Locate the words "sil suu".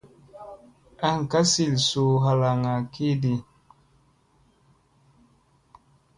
1.51-2.13